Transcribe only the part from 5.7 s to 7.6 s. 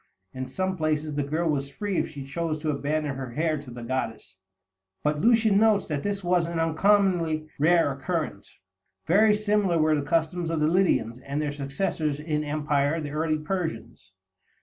that this was an uncommonly